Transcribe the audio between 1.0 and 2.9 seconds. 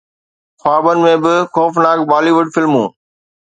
۾ به خوفناڪ بالي ووڊ فلمون